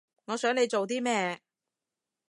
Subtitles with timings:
[0.25, 1.39] 我想你做啲咩